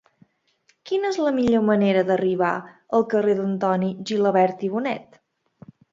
[0.91, 2.51] Quina és la millor manera d'arribar
[3.01, 5.21] al carrer d'Antoni Gilabert i Bonet?